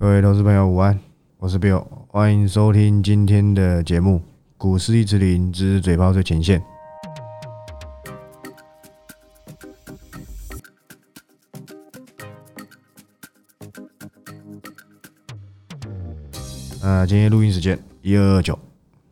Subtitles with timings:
[0.00, 0.98] 各位投资朋友午安，
[1.36, 4.16] 我是 Bill，欢迎收听今天的节目
[4.56, 6.58] 《股市一直灵之嘴炮最前线》。
[16.82, 18.58] 那今天录音时间一二二九，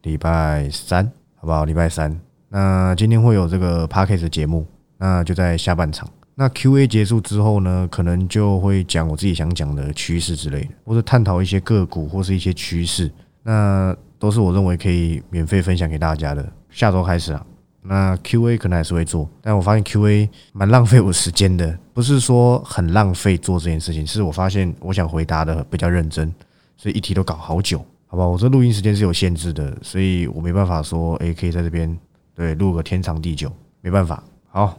[0.05, 1.05] 礼拜三，
[1.37, 1.67] 好不好？
[1.67, 2.19] 礼拜三。
[2.49, 4.67] 那今天会有这个 p a c k a g e 节目，
[4.97, 6.09] 那就在下半场。
[6.41, 13.11] 那 Q&A 结束之后呢，可能就会讲我自己想讲的趋势之类的，或者探讨一些个股或是一些趋势。
[13.43, 16.53] 那都是我认为可以免费分享给大家的。
[16.71, 17.45] 下周开始啊，
[17.83, 26.33] 那 Q&A 可能还是会做，但我发现 Q&A 蛮浪费我时间的，不是说很浪费做这件事情，是我发现我想回答的比较认真，
[26.77, 28.25] 所以一题都搞好久，好吧？
[28.25, 31.99] 我这录音时间是有限制的，所以我没办法说，诶，可以在这边。
[32.33, 34.23] 对，录个天长地久，没办法。
[34.47, 34.79] 好，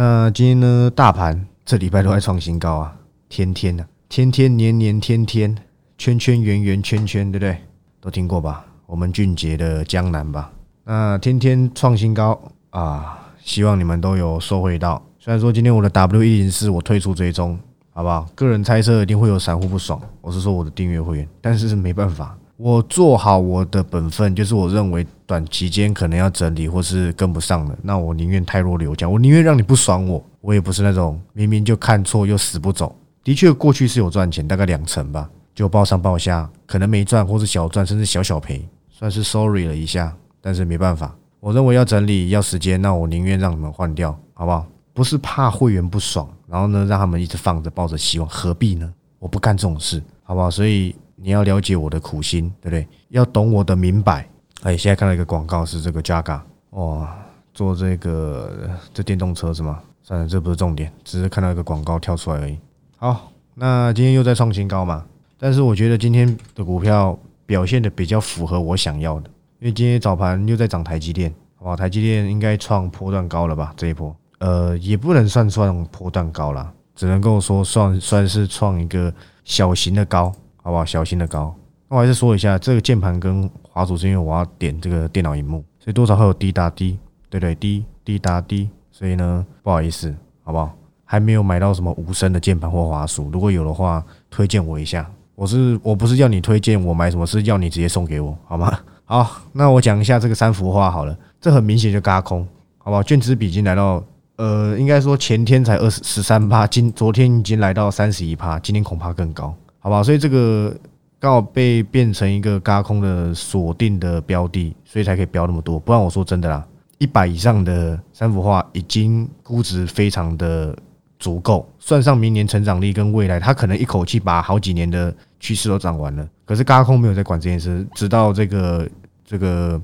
[0.00, 2.94] 那今天呢，大盘这礼拜都在创新高啊，
[3.28, 5.52] 天天呢，天天年年天天，
[5.98, 7.56] 圈圈圆圆圈圈，对不对？
[8.00, 8.64] 都听过吧？
[8.86, 10.52] 我们俊杰的江南吧。
[10.84, 15.02] 那天天创新高啊，希望你们都有收回到。
[15.18, 17.58] 虽然说今天我的 W 一零四我退出追踪，
[17.90, 18.24] 好不好？
[18.36, 22.38] 个人猜测一定会有散户不爽，我是说我的订阅会员，但是没办法。
[22.56, 32.96] 我做好我的本分，就是我认为短期间可能要整理或是跟不上了，那我宁愿太弱留强，我宁愿让你不爽我，我也不是那种明明就看错又死不走。
[33.22, 44.66] 的确，过去是有赚钱，大概两成吧，就报上报下，可能没赚或是小赚，甚至小小赔，算是 sorry 了一下，但是没办法，我认为要整理要时间，那我宁愿让你们换掉，好不好？
[44.94, 48.90] 不是怕会员不爽，然后呢让他们一直放着抱着希望，何必呢？
[49.18, 50.50] 我不干这种事，好不好？
[50.50, 50.96] 所以。
[51.20, 52.86] 你要了解我的苦心，对不对？
[53.08, 54.24] 要懂我的明白。
[54.62, 57.16] 哎，现在看到一个广告是这个 Jaga，哇，
[57.54, 59.80] 做这个这电动车是吗？
[60.02, 62.58] 算了，这不是重点，只是看到一个广告跳出来而已。
[62.96, 65.04] 好，那今天又在创新高嘛？
[65.38, 67.16] 但是我觉得今天的股票
[67.46, 73.72] 表现的比较符合我想要的，因为今天早盘又在涨台积电，哇，台积电应该创波段高了吧？
[73.76, 79.12] 这一波，呃，也不能算算波段高了，只能够说算算是创一个
[79.44, 80.32] 小型的高。
[80.60, 80.84] 好不好？
[80.84, 81.54] 小型的高。
[81.88, 86.98] 那我还是说一下，这个键盘跟滑鼠是因为我要点这个电脑荧幕，所以多少会有滴答滴，
[87.30, 88.68] 对对，滴滴答滴。
[88.90, 90.12] 所以呢，不好意思，
[90.42, 90.72] 好不好？
[91.04, 95.08] 还没有买到什么无声的键盘或滑鼠，如果有的话，推荐我一下。
[95.36, 98.76] 我是我不是要你推荐我买什么，是要你直接送给我，好吗？
[99.06, 102.44] 好，那我讲一下这个三幅画好了，这很明显就嘎空，
[102.78, 103.00] 好不好？
[103.00, 104.02] 卷子笔已经来到，
[104.34, 109.54] 呃，应该说前天才二十十三趴，今昨天已经来到三十一趴，今天恐怕更高。
[109.78, 110.76] 好吧，所以这个
[111.20, 115.78] 刚好被变成一个嘎空的锁定的标的，所以才可以标那么多。
[115.78, 116.64] 不然我说真的啦，
[116.98, 120.76] 一百以上的三幅画已经估值非常的
[121.18, 126.28] 足够，算上明年成长力跟未来，它可能一口气把好几年的趋势都涨完了。
[126.44, 128.88] 可是嘎空没有在管这件事，直到这个
[129.24, 129.80] 这个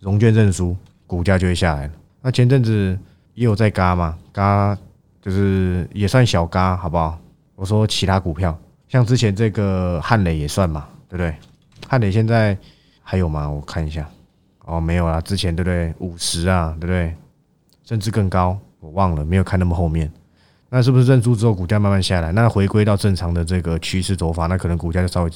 [0.00, 0.74] 融券认输，
[1.06, 1.92] 股价就会下来了。
[2.22, 2.98] 那前阵子
[3.34, 4.74] 也有在嘎嘛，嘎
[5.20, 7.18] 就是也算小嘎，好不好？
[7.54, 8.58] 我说其他股票。
[8.90, 11.32] 像之前这个汉磊也算嘛，对不对？
[11.88, 12.58] 汉磊现在
[13.04, 13.48] 还有吗？
[13.48, 14.04] 我看一下，
[14.64, 15.94] 哦，没有啦，之前对不对？
[16.00, 17.14] 五十啊，对不对？
[17.84, 20.10] 甚至更高，我忘了，没有看那么后面。
[20.68, 22.32] 那是不是认输之后股价慢慢下来？
[22.32, 25.30] 那回归到正常的这个趋势走法，那可能股价就稍微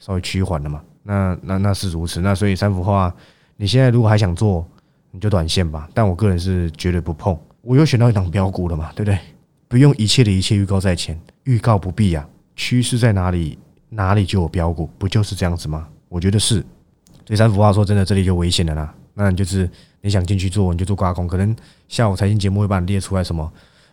[0.00, 0.82] 稍微趋缓了嘛？
[1.04, 2.20] 那那那是如此。
[2.20, 3.14] 那所以三幅画，
[3.56, 4.66] 你现在如果还想做，
[5.12, 5.88] 你就短线吧。
[5.94, 7.38] 但我个人是绝对不碰。
[7.62, 9.16] 我又选到一档标股了嘛，对不对？
[9.68, 12.26] 不用一切的一切预告在前，预告不必呀。
[12.56, 13.56] 趋势在哪里，
[13.90, 15.86] 哪里就有标股，不就是这样子吗？
[16.08, 16.64] 我觉得是。
[17.24, 18.94] 这三幅画说真的，这里就危险了啦。
[19.14, 19.68] 那你就是
[20.00, 21.26] 你想进去做，你就做挂空。
[21.26, 21.54] 可能
[21.88, 23.52] 下午财经节目会把你列出来什么？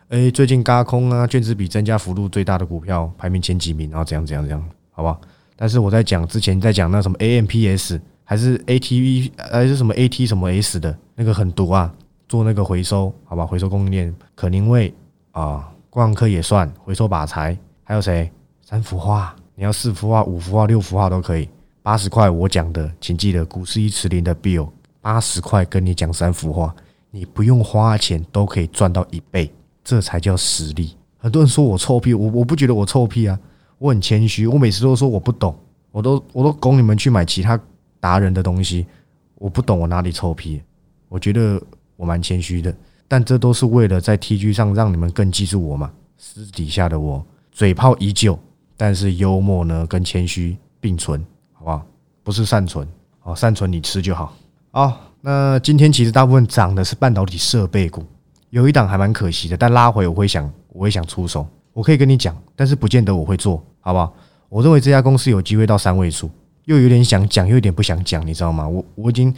[0.09, 5.19] 诶，最近嘎空啊，卷子比增加幅度最大的股票排名前几名，然后怎样怎样怎样，好不好？
[5.55, 11.91] 但是我在讲之前在讲那什么 AMPS 还是 ATV 还是什么 AT 什么 S 的那个很毒啊，
[12.27, 13.45] 做那个回收，好吧？
[13.45, 14.93] 回收供应链，可宁为
[15.31, 18.31] 啊，光科也算回收把材，还有谁？
[18.65, 21.49] 三幅画，你要四幅画、五幅画、六幅画都可以。
[21.81, 24.69] 八十块，我讲的，请记得股市一池林的 Bill，
[25.01, 26.73] 八十块跟你讲三幅画，
[27.11, 29.51] 你不用花钱都可以赚到一倍，
[29.83, 30.95] 这才叫实力。
[31.17, 33.37] 很多人说我臭屁，我我不觉得我臭屁啊，
[33.79, 35.53] 我很谦虚，我每次都说我不懂，
[35.91, 37.59] 我都我都拱你们去买其他
[37.99, 38.87] 达人的东西，
[39.35, 40.61] 我不懂我哪里臭屁？
[41.09, 41.61] 我觉得
[41.97, 42.73] 我蛮谦虚的，
[43.09, 45.91] 但这都是为了在 TG 上让你们更记住我嘛。
[46.17, 48.39] 私底下的我，嘴炮依旧。
[48.83, 51.81] 但是幽默呢，跟谦虚并存，好不好？
[52.21, 52.85] 不是善存
[53.21, 54.33] 哦，善存你吃就好。
[54.71, 58.03] 好，那今天其实大部分涨的是半导体设备股，
[58.49, 61.47] 有一档还蛮可惜的，但拉回我会想，我会想出手。
[61.71, 64.13] 我可以跟你讲，但是不见得我会做，好不好？
[64.49, 66.29] 我认为这家公司有机会到三位数，
[66.65, 68.67] 又有点想讲，又有点不想讲，你知道吗？
[68.67, 69.33] 我我已经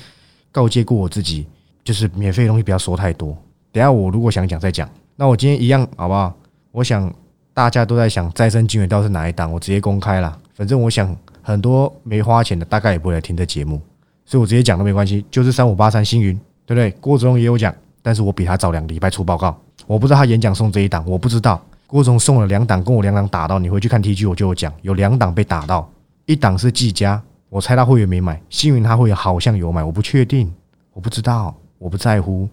[0.51, 1.45] 告诫过我自己，
[1.83, 3.37] 就是免费的东西不要说太多。
[3.71, 4.89] 等下我如果想讲再讲。
[5.15, 6.35] 那我今天一样好不好？
[6.71, 7.13] 我想
[7.55, 10.37] 大家都在想再生金源到底是哪一档，我直接公开了。
[10.53, 13.81] 反正我想很多没花钱的大概也不会来听这节目，
[14.25, 15.25] 所以我直接讲都没关系。
[15.31, 16.35] 就是三五八三星云，
[16.65, 16.91] 对不对？
[16.99, 19.57] 郭子龙也有讲，但是我比他早两个礼拜出报告，
[19.87, 21.59] 我不知道他演讲送这一档，我不知道。
[21.87, 25.89] 郭总送了两档，跟我两档打到，你回去看 T G 我就有讲，有两档被打到，
[26.25, 30.53] 一档是技嘉，我猜他会员没买，星云他会员好像有买，我不确定，
[30.91, 32.49] 我不知道，我不在乎，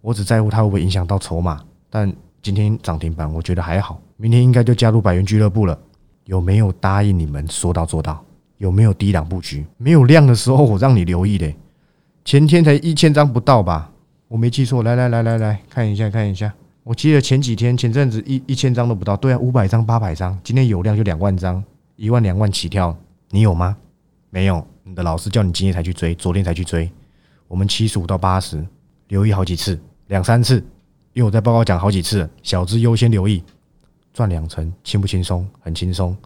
[0.00, 1.60] 我只在乎他会不会影响到筹码。
[1.90, 5.78] 但今天涨停板，我觉得还好，明天应该就加入百元俱乐部了。
[6.24, 8.24] 有没有答应你们说到做到？
[8.58, 9.66] 有没有低档布局？
[9.76, 11.52] 没有量的时候我让你留意的，
[12.24, 13.90] 前天才一千张不到吧？
[14.28, 16.52] 我没记错，来来来来来看一下看一下。
[16.82, 21.62] 我记得前几天前阵子一一千张都不到，对啊，五百张八百张，今天有量就两万张，
[21.96, 22.96] 一万两万起跳，
[23.30, 23.76] 你有吗？
[24.30, 26.90] 没有，你的老师叫你今天才去追，昨天才去追。
[27.48, 28.64] 我们七十五到八十，
[29.08, 30.56] 留意好几次，两三次，
[31.12, 33.42] 因为我在报告讲好几次，小资优先留意，
[34.14, 35.46] 赚两成轻不轻松？
[35.60, 36.16] 很轻松，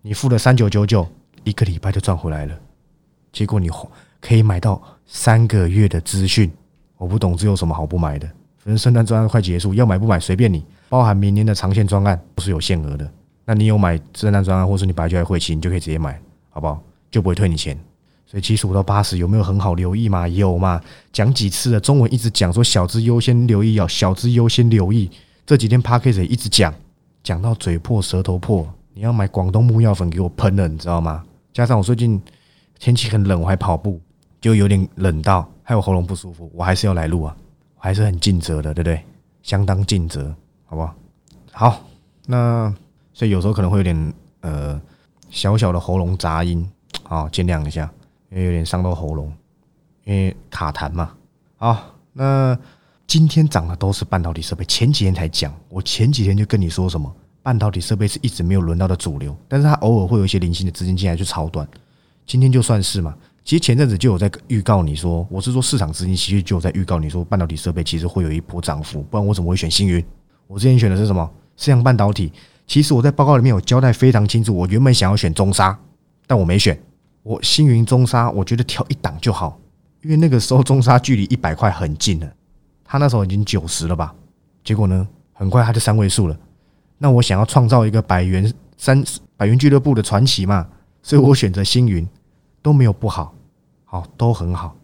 [0.00, 1.06] 你付了三九九九，
[1.42, 2.56] 一个礼拜就赚回来了，
[3.32, 3.68] 结果你
[4.20, 6.48] 可以买到三个月的资讯，
[6.96, 8.26] 我不懂这有什么好不买的。
[8.58, 10.64] 反正圣诞专案快结束，要买不买随便你。
[10.88, 13.10] 包含明年的长线专案不是有限额的，
[13.44, 16.16] 那你有买圣诞专案，或是你本来就在会期，你就可以直接买，
[16.50, 16.80] 好不好？
[17.10, 17.76] 就不会退你钱。
[18.24, 20.28] 所以七十五到八十有没有很好留意嘛？
[20.28, 20.80] 有嘛？
[21.12, 21.80] 讲几次了？
[21.80, 25.10] 中文一直讲说小资优先留意，要小资优先留意。
[25.44, 26.72] 这几天 p a c k a g e 一直讲，
[27.22, 28.66] 讲到嘴破舌头破。
[28.94, 31.24] 你要买广东木药粉给我喷了，你知道吗？
[31.52, 32.20] 加上我最近
[32.78, 34.00] 天气很冷，我还跑步，
[34.40, 37.34] 就有点冷到，还有喉咙不舒服，我还是要来录啊。
[37.76, 39.02] 我还是很尽责的，对不对？
[39.42, 40.34] 相当尽责，
[40.66, 40.94] 好不好？
[41.52, 41.80] 好，
[42.26, 42.74] 那
[43.12, 44.80] 所以有时候可能会有点呃
[45.30, 46.70] 小小的喉咙杂音，
[47.02, 47.90] 好，见谅一下，
[48.30, 49.32] 因为有点伤到喉咙，
[50.04, 51.12] 因为卡痰嘛。
[51.56, 52.56] 好，那
[53.06, 61.66] 今天涨的都是半导体设备，前几天才讲，我前几天就跟你说什么，半导体设备是一直没有轮到的主流，但是它偶尔会有一些零星的资金进来去炒短，
[62.26, 63.14] 今天就算是嘛。
[63.44, 70.02] 其实前阵子就有在预告你说，我是说市场资金其实就有在预告你说，半导体设备其实会有一波涨幅，不然我怎么会选星云？
[70.46, 71.28] 我之前选的是什么？
[71.56, 72.32] 四阳半导体。
[72.66, 75.76] 其实我在报告里面有交代非常清楚，我原本想要选中沙，
[76.26, 76.80] 但我没选。
[77.24, 79.58] 我星云中沙，我觉得挑一档就好，
[80.02, 82.32] 因为那个时候中沙距离一百块很近了，
[82.92, 84.14] 他那时候已经九十了吧？
[84.62, 86.38] 结果呢，很快他就三位数了。
[86.98, 89.02] 那我想要创造一个百元三
[89.34, 90.68] 百元俱乐部的传奇嘛，
[91.02, 92.06] 所以我选择星云。
[92.60, 93.34] 都没有不好，
[93.86, 94.76] 好都很好。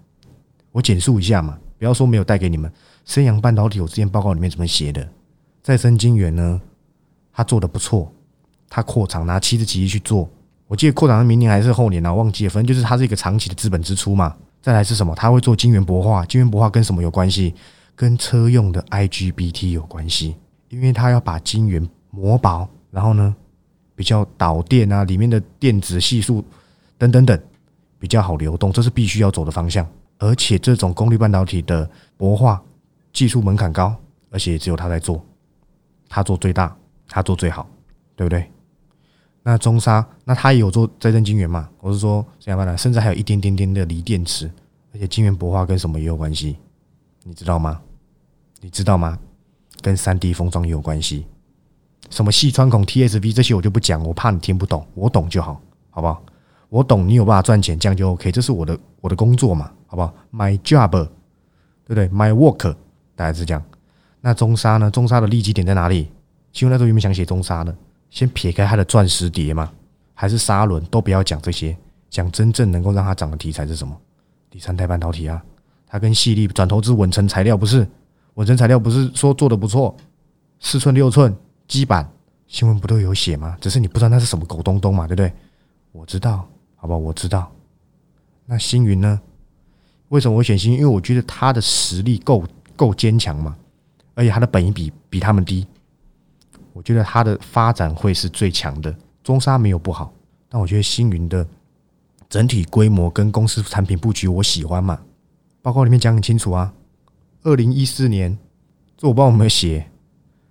[0.72, 2.72] 我简述一下嘛，不要说没有带给你们。
[3.05, 5.06] 升阳半导体，我之前报告里面怎么写的？
[5.62, 6.58] 再生晶圆呢？
[7.31, 8.11] 他做的不错，
[8.70, 10.26] 他扩厂拿七十几亿去做。
[10.66, 12.12] 我记得扩厂是明年还是后年啊？
[12.12, 14.34] 忘记了，反正就是它是一个长期的资本支出嘛。
[14.62, 15.14] 再来是什么？
[15.14, 17.54] 他会做晶圆薄化，晶圆薄化跟什么有关系？
[17.98, 20.36] 跟车用的 IGBT 有关系，
[20.68, 23.34] 因为他要把晶圆磨薄，然后呢
[23.96, 26.44] 比较导电啊，里面的电子系数
[26.96, 27.36] 等等等。
[28.00, 29.84] 比较好流动，这是必须要走的方向。
[30.18, 32.62] 而且这种功率半导体的薄化
[33.12, 33.92] 技术门槛高，
[34.30, 35.20] 而且只有他在做，
[36.08, 36.76] 他做最大，
[37.08, 37.68] 他做最好，
[38.14, 38.48] 对不对？
[39.42, 41.68] 那中沙，那他也有做再生晶圆嘛？
[41.80, 42.78] 我是说，这样办呢？
[42.78, 44.49] 甚至还有一点点点的锂电池，
[44.94, 46.56] 而且晶圆薄化跟什么也有关系，
[47.25, 47.80] 你知道吗？
[48.60, 49.18] 你知道吗？
[49.80, 51.26] 跟三 D 封装也有关系。
[52.10, 55.60] 什么细穿孔 TSV 这些我就不讲，我怕你听不懂，我懂就好，
[55.90, 56.22] 好不好？
[56.68, 58.32] 我懂你有办法赚钱，这样就 OK。
[58.32, 61.08] 这是我的我的工作嘛，好不好？My job，对
[61.86, 62.74] 不对？My work，
[63.14, 63.62] 大概是这样。
[64.20, 64.90] 那中沙呢？
[64.90, 66.10] 中沙的利基点在哪里？
[66.52, 67.74] 其实那时候有没有想写中沙的？
[68.10, 69.70] 先撇开它的钻石碟嘛，
[70.14, 71.76] 还是沙轮，都不要讲这些，
[72.10, 73.96] 讲真正能够让它涨的题材是什么？
[74.50, 75.42] 第三代半导体啊，
[75.86, 77.86] 它跟细粒转投资稳成材料不是？
[78.38, 79.97] 稳成材料不是说做的不错？
[80.61, 82.09] 四寸六寸基板
[82.47, 83.57] 新闻不都有写吗？
[83.61, 85.33] 只是你不知道那是什么狗东东嘛，对不对？
[85.90, 86.49] 我知道。
[86.76, 87.50] 好吧，我知道。
[88.47, 89.21] 那星云呢？
[90.11, 90.73] 为什么我选星？
[90.73, 92.45] 因为我觉得他的实力够
[92.76, 93.57] 够坚强嘛，
[94.14, 95.66] 而且他的本益比比他们低。
[96.73, 98.95] 我觉得他的发展会是最强的。
[99.25, 100.12] 中沙没有不好，
[100.49, 101.45] 但我觉得星云的
[102.30, 105.00] 整体规模跟公司产品布局我喜欢嘛。
[105.61, 106.73] 报告里面讲很清楚啊，
[107.42, 108.38] 二零一四年，
[108.97, 109.90] 这我不知道有没有写，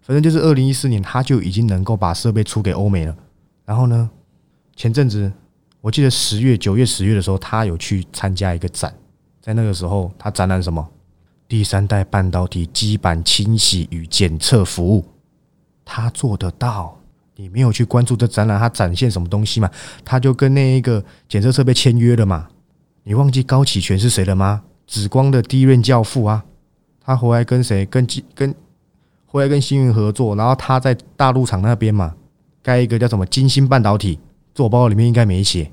[0.01, 3.15] 反正就是二零一四年他就已经能够把设备出给欧美了。
[3.65, 4.09] 然后呢，
[4.75, 5.31] 前阵子。
[5.79, 8.93] 我记得十月、九月、十月的时候，他有去参加一个展，
[9.39, 10.85] 在那个时候，他展览什么？
[11.47, 15.05] 第三代半导体基板清洗与检测服务，
[15.85, 16.99] 他做得到。
[17.35, 19.69] 你没有去关注这展览它展现什么东西嘛？
[20.03, 22.49] 他就跟那一个检测设备签约了嘛？
[23.03, 24.63] 你忘记高启全是谁了吗？
[24.87, 26.43] 紫光的第一任教父啊，
[27.07, 27.85] 他回来跟谁？
[27.85, 28.53] 跟金跟
[29.25, 32.13] 回来跟星云合作，然后他在大陆厂那边嘛，
[32.61, 34.19] 盖一个叫什么金星半导体，
[34.53, 35.71] 做报告里面应该没写，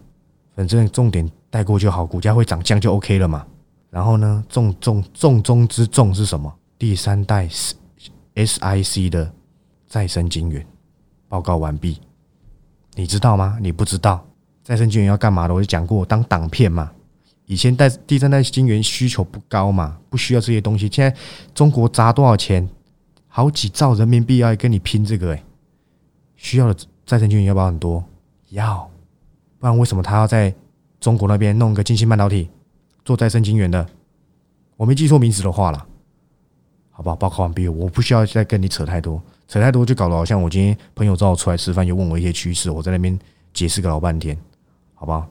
[0.54, 3.44] 反正重点带过就好，股价会涨降就 OK 了嘛。
[3.90, 6.54] 然后呢，重重重中之重是什么？
[6.78, 7.48] 第三代
[8.36, 9.32] SIC 的
[9.88, 10.64] 再生晶圆
[11.28, 12.00] 报告完毕，
[12.94, 13.58] 你知道吗？
[13.60, 14.24] 你不知道
[14.62, 15.54] 再生晶圆要干嘛的？
[15.54, 16.92] 我就讲过，当挡片嘛。
[17.46, 20.88] 以前代第三代晶圆需求不高嘛，不需要这些东西。
[20.90, 21.16] 现在
[21.54, 22.68] 中国砸多少钱？
[23.28, 25.42] 好几兆人民币要跟你拼这个诶，
[26.36, 28.04] 需要的再生晶圆要不要很多？
[28.50, 28.88] 要，
[29.58, 30.54] 不然为什么他要在
[31.00, 32.48] 中国那边弄个晶芯半导体
[33.04, 33.84] 做再生晶圆的？
[34.76, 35.86] 我没记错名字的话了，
[36.92, 37.16] 好不好？
[37.16, 43.18] 报告完毕，我不需要再跟你扯太多，扯太多就搞得好像我今天朋友找我出来吃饭，又问我一些趋势，我在那边
[43.52, 44.38] 解释个老半天，
[44.94, 45.28] 好不好？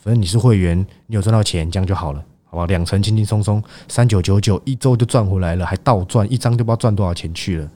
[0.00, 2.66] 反正你是会员，你有赚到钱，这样就好了，好吧？
[2.66, 7.70] 两成轻轻松松，三九九九一周就赚回来了，还倒赚一张就不知道赚多少钱去了。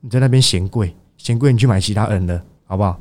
[0.00, 2.98] 你在那边嫌贵，嫌贵你去买其他人的，好不好？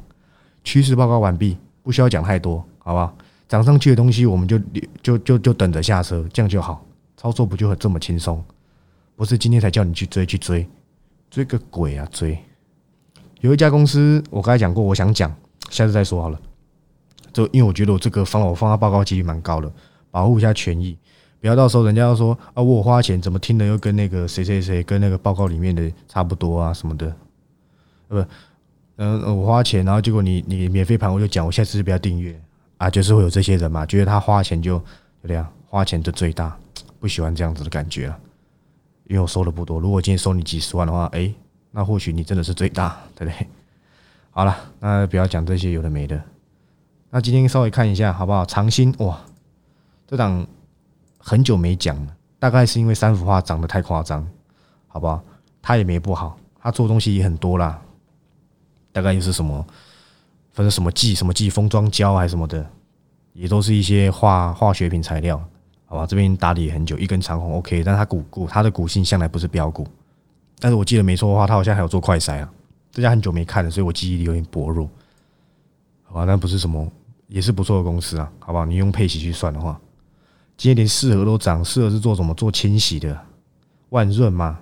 [0.64, 3.16] 趋势报告完毕，不需要讲太多，好不好？
[3.48, 4.60] 涨上去的东西我们就
[5.02, 6.86] 就就就等着下车，这样就好。
[7.18, 8.44] 操作不就很这么轻松？
[9.16, 10.68] 不是今天才叫你去追去追，
[11.30, 12.08] 追个鬼啊！
[12.12, 12.38] 追
[13.42, 15.34] 有一家公司，我刚才讲过，我想讲，
[15.70, 16.40] 下次再说好了。
[17.34, 19.72] 就因为我觉得我这个放我放他报告几率蛮高的，
[20.10, 20.98] 保护一下权益，
[21.40, 27.16] 不要到时候人家要说啊，我花钱怎么听的又跟那个谁谁谁跟那个报告里面的差不多啊什么的，
[28.10, 28.30] 呃不，
[28.98, 32.40] 嗯我花钱，然后结果你你免费盘我就讲，我下次就不要订阅
[32.78, 34.78] 啊，就是会有这些人嘛，觉得他花钱就
[35.24, 36.56] 就这样，花钱的最大，
[37.00, 38.20] 不喜欢这样子的感觉了，
[39.08, 41.34] 因为我收的不多，如果今天收你几十万的话，哎，
[41.72, 43.48] 那或许你真的是最大，对不对？
[44.32, 46.22] 好了，那不要讲这些有的没的。
[47.14, 48.46] 那今天稍微看一下好不好？
[48.46, 49.20] 长兴哇，
[50.08, 50.48] 这档
[51.18, 54.26] 很久没讲了，大概是因为三幅画涨得太夸张，
[54.88, 55.22] 好不好？
[55.62, 57.82] 他也没不好，他做东西也很多啦，
[58.94, 59.66] 大概又是什么，
[60.54, 62.66] 反正什么剂什么剂封装胶还是什么的，
[63.34, 65.38] 也都是一些化化学品材料，
[65.88, 66.06] 好吧？
[66.06, 69.86] 这边打理很久，一根长红 OK，但它股股它的股性向来不是标股，
[70.60, 72.50] 但是我记得没错的话，它好像还有做快筛啊，
[72.90, 74.90] 这家很久没看了，所以我记忆力有点薄弱，
[76.04, 76.26] 好吧？
[76.26, 76.90] 但不是什么。
[77.32, 78.66] 也是不错的公司啊，好不好？
[78.66, 79.80] 你用配息去算的话，
[80.58, 82.34] 今天连四合都涨，四合是做什么？
[82.34, 83.18] 做清洗的，
[83.90, 84.60] 万润嘛。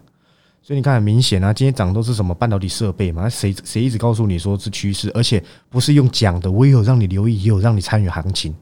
[0.62, 3.28] 所以你看很明显啊，今天涨都是什么半导体设备嘛？
[3.28, 8.54] 谁谁一直告诉你说是趋势，而且不是用讲的，我也有让你留意，也有让你参与行情，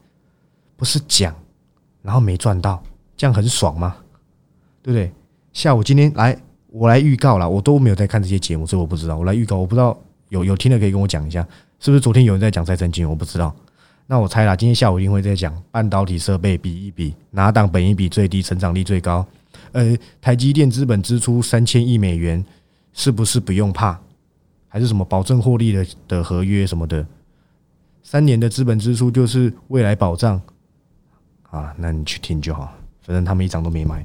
[0.74, 1.34] 不是讲，
[2.00, 2.82] 然后没赚到，
[3.14, 3.94] 这样很爽吗？
[4.82, 5.12] 对不对？
[5.52, 6.34] 下午今天来，
[6.68, 9.18] 我来预告了，我都没有在看这些节目，所以我不知道。
[9.18, 9.94] 我来预告，我不知道
[10.30, 11.46] 有有听的可以跟我讲一下，
[11.78, 13.06] 是不是昨天有人在讲再生金？
[13.06, 13.54] 我不知道。
[14.10, 19.24] 那我猜啦，今天下午一定会在讲半导体设备比一比，哪档本一比最低，成长力最高？
[19.72, 22.42] 呃，台积电资本支出三千亿美元，
[22.94, 24.00] 是不是不用怕？
[24.66, 27.06] 还是什么保证获利的的合约什么的？
[28.02, 30.40] 三年的资本支出就是未来保障
[31.50, 31.74] 啊？
[31.76, 32.72] 那你去听就好，
[33.02, 34.02] 反正他们一张都没买，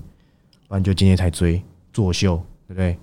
[0.67, 2.35] 不然就今天才追作秀，
[2.67, 2.97] 对不对？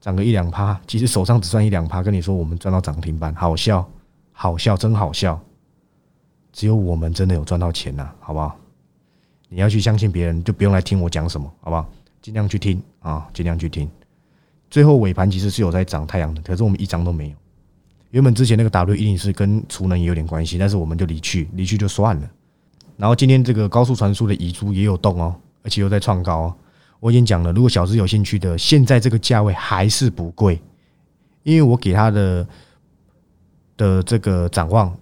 [0.00, 3.88] 涨个一两趴，其实手上只赚一两趴，跟你说我们赚到涨停板，好笑，
[4.32, 5.40] 好笑，真好笑。
[6.52, 8.56] 只有我们真的有赚到钱呐，好不好？
[9.48, 11.86] 你要去相信别人，就不用来听我讲什么，好不好？
[12.20, 13.90] 尽量去听啊，尽量去听。
[14.70, 17.36] 最后尾盘其实是有在涨太阳的，可是我们一张都没有。
[18.10, 22.30] 原本之前那个 W 一定是跟储能也有点关系，但是我们就离去，离去就算了。
[22.96, 26.40] 然后今天这个高速传输的遗珠也有动哦，而且又在创高。
[26.40, 26.56] 哦。
[27.00, 30.60] 我已经讲了，如果小资有兴趣的，现在这个价位还是不贵，
[31.42, 32.46] 因为我给他的
[33.76, 34.94] 的这个展望。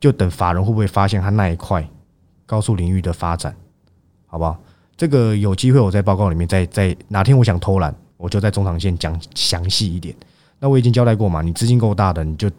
[0.00, 1.88] 就等法人会不会发现他那一块
[2.46, 3.54] 高速领域的发展，
[4.26, 4.58] 好不好？
[4.96, 10.14] 这个有机会我在报告里面再再哪天我想偷懒，我就在中长线讲详细一点。
[10.58, 12.50] 那我已经交代过嘛，你资金够大的，你就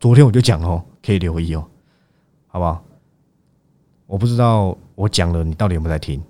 [0.00, 1.66] 昨天我就讲哦，可以留意哦，
[2.46, 2.82] 好不好？
[4.06, 6.22] 我不知道我讲了你到底有没有在听，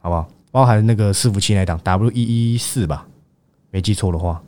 [0.00, 0.28] 好不好？
[0.50, 3.06] 包含那个伺服器那档 W 一一四吧，
[3.70, 4.42] 没记错的话，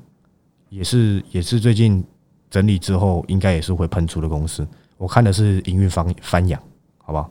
[0.68, 2.02] 也是也是最近
[2.48, 4.66] 整理之后应该也是会喷出的公司。
[5.00, 6.60] 我看的是营运方翻扬，
[6.98, 7.30] 好不好？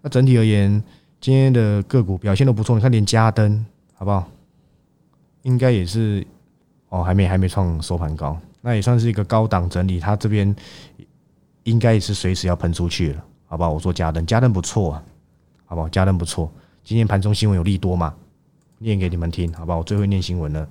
[0.00, 0.82] 那整体而言，
[1.20, 2.74] 今天的个股表现都不错。
[2.74, 4.26] 你看连嘉登，好不好？
[5.42, 6.26] 应该也是
[6.88, 10.00] 哦，还没还没创收盘高，那也算是一个高档整理。
[10.00, 10.56] 它这边
[11.64, 13.70] 应该也是随时要喷出去了，好不好？
[13.70, 15.02] 我说嘉登，嘉登不错啊，
[15.66, 15.88] 好不好？
[15.90, 16.50] 嘉登不错。
[16.82, 18.14] 今天盘中新闻有利多嘛？
[18.78, 19.80] 念给你们听，好不好？
[19.80, 20.66] 我最会念新闻了。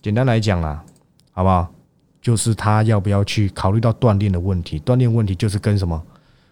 [0.00, 0.84] 简单来讲啦，
[1.32, 1.68] 好不好？
[2.28, 4.78] 就是他要不要去考虑到锻炼的问题。
[4.80, 5.98] 锻炼问题就是跟什么？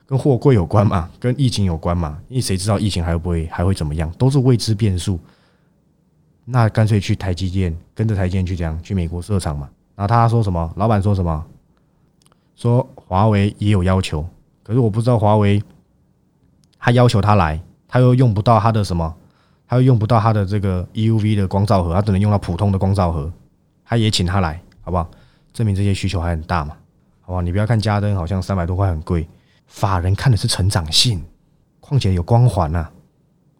[0.06, 2.18] 跟货柜有关嘛，跟疫情有关嘛？
[2.30, 5.20] 因为谁知道疫情还会不会还会怎么样，都是未知变数。
[6.46, 9.68] 那干脆去台积电，跟着台积电去这样去美国设厂嘛。
[9.94, 10.72] 然后他说什么？
[10.76, 11.44] 老板说什么？
[12.54, 14.26] 说华为也有要求，
[14.62, 15.62] 可是我不知道华为
[16.78, 19.14] 他要求他来，他又用不到他的什么？
[19.68, 23.30] 他又用不到他的这个 EUV 的光照盒，他只能用到普通的光照盒。
[23.84, 25.06] 他也请他来，好不好？
[25.56, 26.76] 证明这些需求还很大嘛，
[27.22, 27.40] 好不好？
[27.40, 29.26] 你不要看嘉登好像三百多块很贵。
[29.66, 31.24] 法人看的是成长性，
[31.80, 32.86] 况且有光环呐。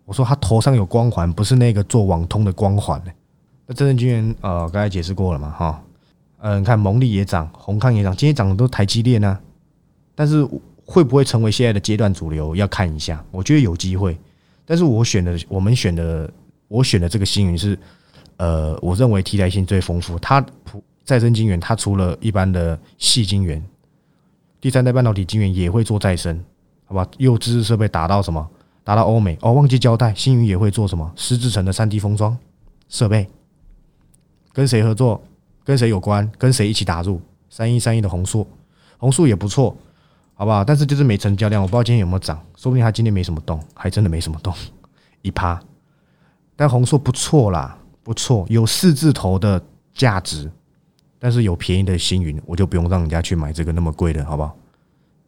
[0.05, 3.11] 我说他头上有光环，不是那个做网通的光环呢。
[3.67, 5.83] 那真正军员呃，刚才解释过了嘛，哈，
[6.41, 9.39] 嗯，看蒙利也涨，宏康也涨，今天涨的都台积电呢。
[10.15, 10.47] 但是
[10.85, 13.25] 会不会成为现在的阶段主流，要看一下。
[13.31, 14.19] 我觉得有机会，
[14.67, 16.31] 但是我选的，我们选的，
[16.69, 17.77] 我选的这个星云是，
[18.37, 20.19] 呃，我认为替代性最丰富。
[20.19, 23.65] 它普再生晶圆，它除了一般的细晶圆。
[24.61, 26.45] 第三代半导体晶圆也会做再生，
[26.85, 27.07] 好吧？
[27.19, 28.47] 又知识设备打到什么？
[28.83, 31.13] 打到欧美哦，忘记交代，星云也会做什么？
[31.15, 32.37] 湿制成的三 D 封装
[32.89, 33.29] 设备，
[34.53, 35.23] 跟谁合作？
[35.65, 36.31] 跟谁有关？
[36.39, 37.21] 跟谁一起打入？
[37.49, 38.47] 三一三一的红树，
[38.99, 39.77] 红树也不错，
[40.35, 40.65] 好不好？
[40.65, 44.53] 但是就是没成交量，我不知道今天有没有涨，说不定它今天没什么动，还真的没什么动，
[45.23, 45.61] 一趴。
[46.57, 49.63] 但红树不错啦，不错，有四字头的
[49.95, 50.51] 价值。
[51.19, 54.57] 但是有便宜的星云，我就不用让人家去买这个那么贵的，好不好？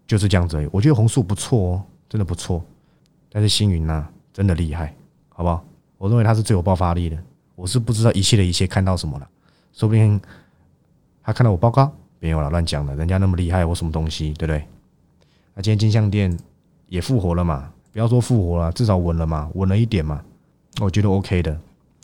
[0.07, 0.69] 就是这样子。
[0.73, 2.65] 我觉得红树不错哦，真的不错。
[3.31, 4.95] 但是星云呢，真的厉害，
[5.29, 5.65] 好不好？
[5.99, 7.19] 我认为它是最有爆发力的。
[7.55, 9.29] 我是不知道一切的一切看到什么了，
[9.73, 10.21] 说不定
[11.23, 12.95] 他看到我报告，没有了，乱讲的。
[12.97, 14.65] 人家那么厉害，我什么东西，对不对？
[15.55, 16.39] 那今天金项店
[16.87, 17.73] 也复活了嘛？
[17.93, 20.23] 不要说复活了，至少稳了嘛，稳了一点嘛。
[20.81, 21.59] 我觉得 OK 的，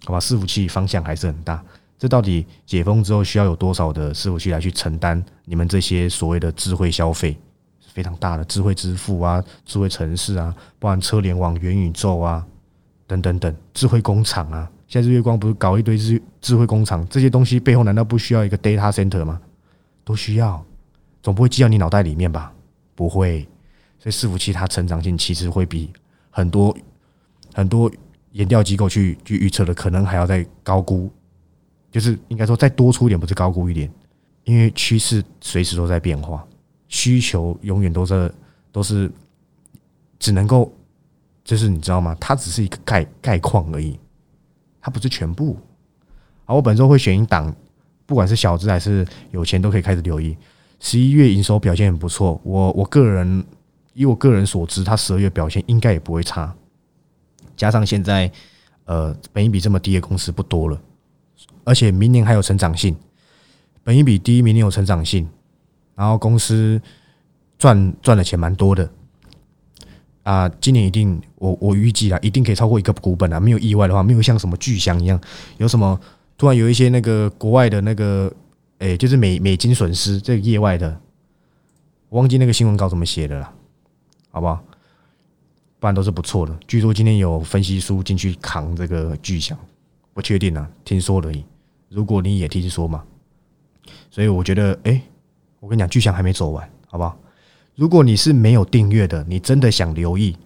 [0.04, 0.18] 好吧？
[0.18, 1.64] 伺服器方向还是很大。
[1.98, 7.36] 这到底解封之后需要有多少的伺服器来去承担你们这些所谓的智慧消费
[7.80, 12.44] 是非常大的智慧支付啊、智慧城市啊、包含车联网、元宇宙啊
[13.06, 14.71] 等等等智慧工厂啊。
[14.86, 19.40] 现在日月光不是搞一堆智智慧工厂，这些东西背后难道不需要一个 data center 吗？
[20.04, 20.62] 都需要，
[21.23, 22.52] 总不会记到你脑袋里面吧？
[22.95, 23.49] 不会，
[23.99, 25.90] 所以伺服器它成长性其实会比
[26.30, 26.76] 很多
[27.54, 27.90] 很多
[28.32, 31.10] 研调机构去去预测的可能还要再高估。
[31.95, 33.89] 就是应该说再多出一点，不是高估一点，
[34.43, 36.45] 因为趋势随时都在变化，
[36.89, 38.35] 需求永远都是
[38.73, 39.09] 都是
[40.19, 40.73] 只能够，
[41.45, 42.17] 就是你知道吗？
[42.19, 43.97] 它只是一个概概况而已，
[44.80, 45.57] 它不是全部。
[46.47, 47.54] 而，我本周会选一档，
[48.07, 50.37] 不管是小资还是有钱都可以开始留意。
[50.80, 53.47] 十一月营收表现很不错，我我个人
[53.93, 56.52] 以我个人所知，它十二月表现应该也不会差。
[57.57, 58.28] 加上现在
[58.85, 60.76] 呃，本益比这么低的公司不多了。
[61.65, 62.95] 而且明年还有成长性，
[63.83, 65.28] 本一比低，明年有成长性，
[65.95, 66.80] 然后公司
[67.59, 68.91] 赚赚的钱蛮多的，
[70.23, 75.21] 啊，今年一定我我预计啊，一定可以超过一个股本啊，没有意外的话，没有像什么巨响一样，
[75.59, 75.99] 有什么
[76.37, 78.33] 突然有一些那个国外的那个，
[78.78, 81.00] 哎，就是美美金损失这个业外的，
[82.09, 83.52] 我忘记那个新闻稿怎么写的了，
[84.30, 84.63] 好不好？
[85.78, 86.59] 不然都是不错的。
[86.67, 89.59] 据说今天有分析书进去扛这个巨响，
[90.14, 91.44] 不确定啊，听说而已。
[91.90, 93.04] 如果你也听说嘛，
[94.10, 95.02] 所以我觉得，哎，
[95.60, 97.18] 我跟你讲，巨响还没走完，好不好？
[97.74, 100.36] 如果你是没有订阅的，你真的想留意，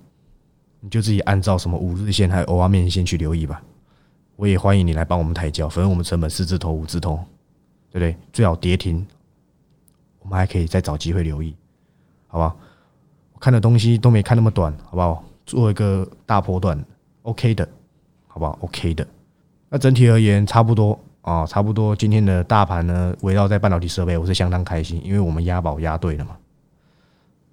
[0.80, 3.62] 你就自己按照什么五日线还有欧阿面线去留意吧。
[4.36, 7.16] 我也欢迎你来帮我们抬轿，反正我们成本四字头、五字头，
[7.90, 8.16] 对不对？
[8.32, 9.06] 最好跌停，
[10.20, 11.54] 我们还可以再找机会留意，
[12.26, 12.56] 好不好？
[13.34, 15.22] 我看的东西都没看那么短，好不好？
[15.44, 16.82] 做一个大波段
[17.22, 17.68] ，OK 的，
[18.26, 19.06] 好不好？OK 的。
[19.70, 20.98] 那整体而言，差不多。
[21.20, 26.34] 啊，差不多今天的大盘呢，围绕在半导体设备，我是相当开心，因为我们押宝押对了嘛。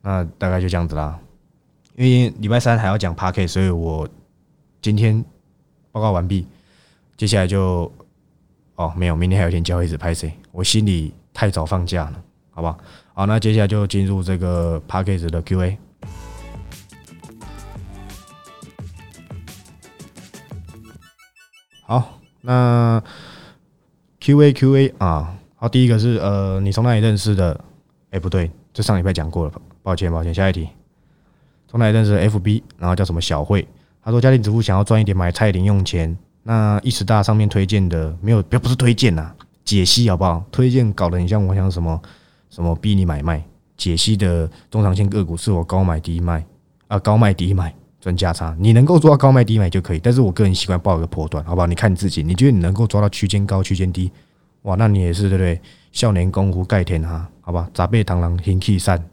[0.01, 1.19] 那大概就这样子啦。
[1.97, 4.07] 因为礼拜三还要讲 p a r k 所以我
[4.81, 5.21] 今天
[5.91, 6.47] 报告完毕，
[7.17, 7.91] 接下来就
[8.75, 10.31] 哦没有，明天还有一天交易日拍谁？
[10.53, 12.77] 我心里太早放假了，好不好？
[13.13, 15.77] 好，那接下来就进入这个 p a r k 的 Q&A。
[21.85, 23.01] 好，那。
[24.17, 27.63] Q A Q A 啊，好，第一个是呃，你从哪里认识的？
[28.09, 29.51] 哎，不对，这上礼拜讲过了，
[29.83, 30.33] 抱歉抱歉。
[30.33, 30.67] 下一题，
[31.67, 32.63] 从哪里认识 F B？
[32.79, 33.67] 然后叫什么小慧？
[34.03, 36.17] 他说家庭主妇想要赚一点买菜零用钱。
[36.41, 39.31] 那一时大上面推荐的没有，不不是推荐呐，
[39.63, 40.43] 解析好不好？
[40.51, 42.01] 推荐搞得很像我像什么
[42.49, 43.45] 什么逼你买卖，
[43.77, 46.43] 解析的中长线个股是我高买低卖
[46.87, 47.71] 啊，高卖低买。
[48.05, 49.99] 赚价差，你能够做到高卖低买就可以。
[49.99, 51.65] 但是我个人习惯报一个波段，好不好？
[51.65, 54.11] 你看你自己，你觉得你能够抓到区间高、区间低，
[54.61, 55.59] 哇，那你也是对不对？
[55.91, 59.03] 少年功夫盖天哈，好吧，杂贝螳螂行气散，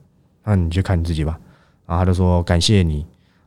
[0.44, 1.40] 那你就看你自己吧。
[1.86, 3.06] 然后他就说感谢你，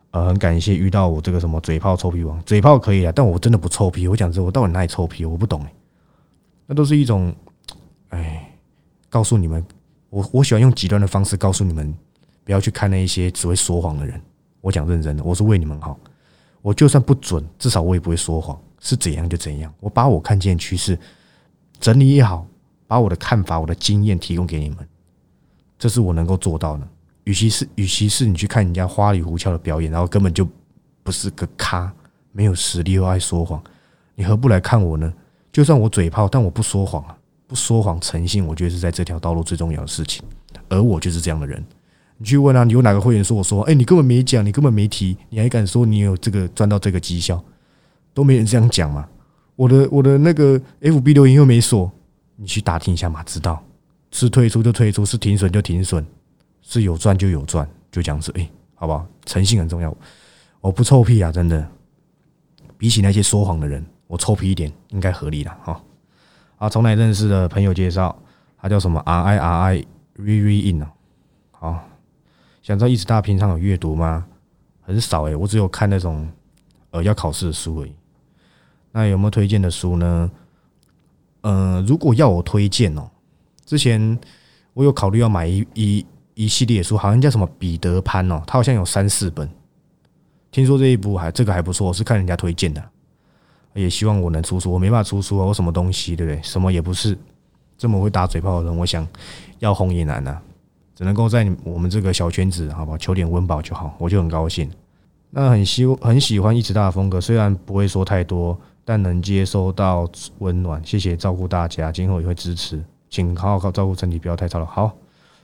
[0.09, 4.07] 呃，很感谢遇到我这个什么嘴炮臭屁王，嘴炮可以啊，但我真的不臭屁。
[4.07, 5.25] 我讲这我到底哪里臭屁？
[5.25, 5.71] 我不懂哎，
[6.65, 7.31] 那都是一种，
[8.09, 8.51] 哎，
[9.11, 9.63] 告诉你们，
[10.09, 11.95] 我我喜欢用极端的方式告诉你们，
[12.43, 14.19] 不要去看那一些只会说谎的人。
[14.65, 15.95] 我讲认真的，我是为你们好。
[16.63, 19.71] 我就算不准，至少我也不会说谎，是怎样就怎样。
[19.79, 20.97] 我把我看见趋势
[21.79, 22.43] 整理也好。
[22.87, 24.77] 把我的看法、我的经验提供给你们，
[25.77, 26.87] 这是我能够做到的。
[27.25, 30.47] 与其是，与其是你去看人家花里胡哨的表演，然后根本就
[31.03, 31.91] 不是个咖，
[32.31, 33.63] 没有实力又爱说谎，
[34.15, 35.11] 你何不来看我呢？
[35.51, 40.23] 就算我嘴炮，但我不说谎啊，不说谎，诚信，我觉得是在这条道路最重要的事情。
[40.69, 41.63] 而我就是这样的人。
[42.17, 47.43] 你去问啊，你有哪个会员说我说，哎，你根本没讲，你根本没提，你还敢说你有这个赚到这个绩效？
[48.13, 49.07] 都没人这样讲嘛。
[49.55, 51.91] 我的我的那个 FB 留言又没锁。
[52.37, 53.63] 你去打听一下嘛，知道
[54.11, 56.05] 是退出就退出，是停损就停损，
[56.61, 58.29] 是有赚就有赚，就这样子。
[58.35, 59.07] 哎，好不好？
[59.25, 59.95] 诚信很重要，
[60.59, 61.65] 我不臭屁啊，真的。
[62.77, 65.81] 比起那些说谎的人，我臭屁一点应该合理了哈。
[66.57, 68.13] 啊，从来认识的朋友介绍，
[68.57, 69.85] 他叫什么 R I R I
[70.17, 70.91] R R In 啊？
[71.51, 71.89] 好，
[72.65, 74.25] 想知道一直大平常有阅读吗？
[74.81, 76.27] 很少诶，我只有看那种
[76.89, 77.93] 呃要考试的书而已。
[78.91, 80.31] 那有没有推荐的书呢？
[81.41, 83.07] 呃，如果要我推荐哦，
[83.67, 84.19] 之前
[84.73, 89.47] 我有考虑要买一一一系列书，好像叫什么彼得潘哦，他好像有三四本。
[90.49, 92.83] 听说这一部还这个还不错，我是看人家推荐的，
[93.75, 94.71] 也希望我能出书。
[94.71, 96.41] 我没办法出书啊，我什么东西对不对？
[96.41, 97.15] 什么也不是，
[97.77, 99.07] 这么会打嘴炮的人，我想
[99.59, 100.41] 要红也难呐，
[100.95, 104.71] 只能够在我们这个小圈子，好吧，求点温饱就好，我就很高兴。
[105.29, 108.57] 那很希很喜欢一直大的风格，虽然不会说太多。
[108.87, 112.79] 但能接收到温暖，谢谢照顾大家，今后也会支持，
[113.09, 114.65] 请好好照顾身体，不要太操劳。
[114.67, 114.95] 好，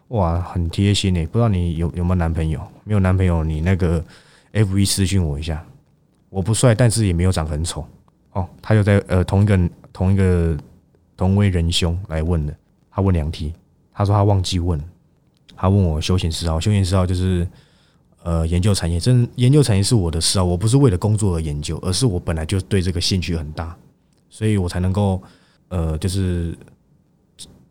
[0.09, 2.61] 哇，很贴心诶，不知道你有有没有男朋友？
[2.83, 3.99] 没有男朋友，你那个
[4.51, 5.65] F V 私信我一下。
[6.29, 7.83] 我不帅，但是也没有长很丑。
[8.33, 10.55] 哦，他就在呃同一个同一个
[11.17, 12.55] 同为人兄来问的，
[12.91, 13.55] 他问两题，
[13.91, 14.79] 他说他忘记问，
[15.61, 17.47] 他问我休闲嗜好，休闲嗜好就是。
[18.23, 20.43] 呃，研究产业，真研究产业是我的事啊！
[20.43, 23.75] 我不是为了工作而研究，而是我本来就对这个兴趣很大，
[24.29, 25.19] 所以我才能够
[25.69, 26.55] 呃，就是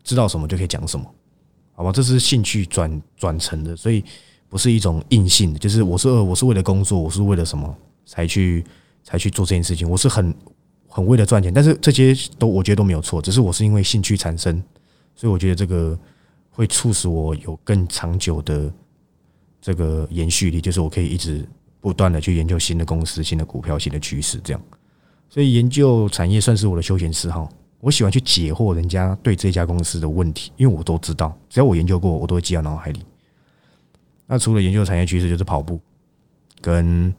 [0.03, 1.05] 知道什么就可以讲什么，
[1.71, 1.91] 好吧？
[1.93, 4.03] 这是兴趣转转成的，所以
[4.49, 7.73] 不是一种硬性的，就是我是我是为了工作，我是为了什么
[8.05, 8.61] 才去
[9.05, 9.89] 才去做这件事情？
[9.89, 10.35] 我是很
[10.85, 14.61] 很为了赚钱，但是这些都我觉得都没有错，只是我是因为兴趣产生，
[15.15, 15.97] 所以我觉得这个
[16.51, 18.71] 会促使我有更长久的。
[19.63, 21.47] 这个延续力就是我可以一直
[21.79, 24.61] 不断的去研究新的公司、新的股票、新的趋势，这样。
[25.29, 27.47] 所以研究产业算是我的休闲嗜好。
[27.79, 33.03] 我喜欢去解惑人家对这家公司的问题，因为我都知道，只要我研究过，我都会记到脑海里。
[34.25, 35.79] 那除了研究产业趋势，就是跑步，
[36.59, 37.13] 跟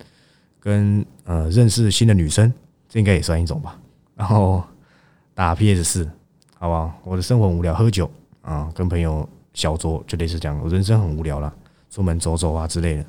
[0.59, 2.53] 跟呃认识新的女生，
[2.89, 3.81] 这应该也算一种吧。
[4.17, 4.65] 然后
[5.33, 6.11] 打 PS 四，
[6.59, 6.93] 好不好？
[7.05, 8.11] 我的生活很无聊，喝酒
[8.43, 10.61] 啊，跟朋友小酌，就类似这样。
[10.63, 11.53] 我人生很无聊了。
[11.91, 13.05] 出门走走啊之类的，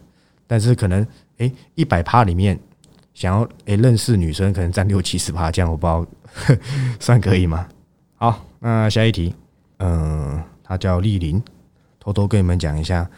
[0.46, 2.60] 但是可能诶一百趴里面
[3.14, 6.06] 想要诶认识女生，可能占六七十趴，这样我不知道
[7.00, 7.66] 算可以吗？
[8.16, 9.34] 好，那下一题，
[9.78, 11.42] 嗯，他叫丽玲，
[11.98, 13.10] 偷偷跟你们讲一下，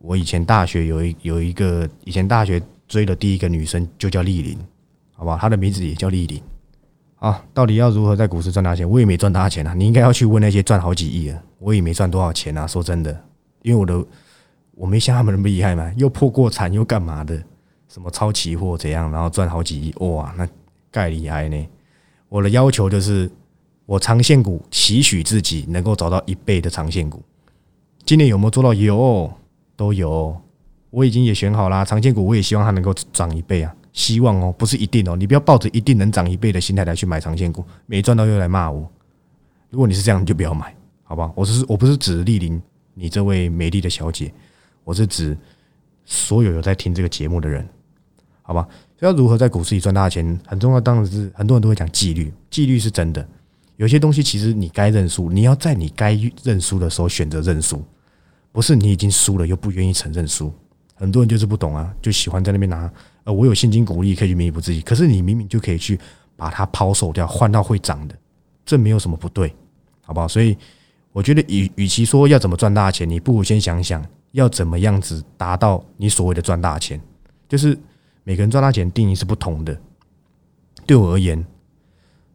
[0.00, 4.58] 我以前大学有一有一个以前大学追的第一个女生就叫丽玲，
[5.14, 5.38] 好不好？
[5.38, 6.42] 她的名字也叫丽玲。
[7.22, 8.88] 啊，到底要如何在股市赚大钱？
[8.88, 12.66] 我也没赚大钱啊，你应该要去问那些赚好几亿的，我也没赚多少钱啊。
[12.66, 13.24] 说真的，
[13.62, 14.04] 因为我的。
[14.74, 17.40] 我没像他们那么厉害嘛，又破过产又干嘛的？
[17.88, 20.48] 什么超期货怎样，然后赚好几亿哇，那
[20.90, 21.68] 盖厉害呢！
[22.30, 23.30] 我的要求就是，
[23.84, 27.22] 我长线股期许自己能够找到一倍的长线股。
[28.06, 28.72] 今年有没有做到？
[28.72, 29.30] 有，
[29.76, 30.34] 都有。
[30.88, 35.16] 我已经也选好啦，长线股我也希望它能够涨一倍啊，希望哦，不是一定哦。
[35.16, 38.90] 你不要抱着一定能涨一倍的心态来去买长线股，没赚到又来骂我。
[39.70, 41.30] 如果你是这样，你就不要买，好吧？
[41.34, 42.60] 我是我不是指莅临
[42.94, 44.32] 你这位美丽的小姐。
[44.84, 45.36] 我是指
[46.04, 47.66] 所有有在听这个节目的人，
[48.42, 48.66] 好吧？
[49.00, 50.80] 要如何在股市里赚大钱，很重要。
[50.80, 53.26] 当然是很多人都会讲纪律，纪律是真的。
[53.76, 57.82] 有些东西其实你该认输，你要在你该认输的时候选择认输，
[58.52, 60.52] 不是你已经输了又不愿意承认输。
[60.94, 62.92] 很多人就是不懂啊，就喜欢在那边拿
[63.24, 65.98] 呃，我有现金鼓励可以去弥补自己，可是你明明就可以去
[66.36, 68.14] 把它抛售掉，换到会涨的，
[68.64, 69.54] 这没有什么不对，
[70.02, 70.26] 好不好？
[70.26, 70.56] 所以
[71.12, 74.04] 我觉得，与与其说要怎么赚大钱，你不如先想想。
[74.32, 76.98] 要怎么样子达到你所谓的赚大钱？
[77.46, 77.78] 就是
[78.24, 79.78] 每个人赚大钱定义是不同的。
[80.86, 81.44] 对我而言，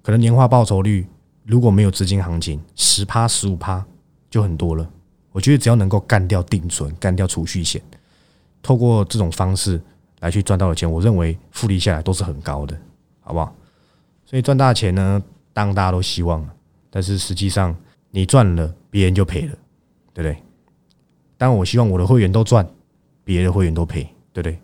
[0.04, 1.08] 可能年化报酬率
[1.44, 3.84] 如果没有资金行情，十趴十五趴
[4.30, 4.88] 就很多了。
[5.32, 7.82] 我觉得只要能够干掉定存、干掉储蓄险，
[8.62, 9.82] 透过这种方式
[10.20, 12.78] 来去赚到的钱，我认为复利下来都是很高的，
[13.22, 13.54] 好不好？
[14.26, 15.22] 所以赚大钱呢，
[15.54, 16.48] 当大家都希望，
[16.90, 17.76] 但是实际上
[18.12, 19.56] 你赚了，别人就赔了，
[20.14, 20.38] 对不对？
[21.38, 22.68] 当然，我希望我的会员都赚，
[23.24, 24.04] 别的会员都赔，
[24.34, 24.60] 对不对？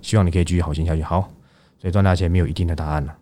[0.00, 1.02] 希望你可以继续好心下去。
[1.02, 1.28] 好，
[1.78, 3.14] 所以赚大钱没有一定的答案了，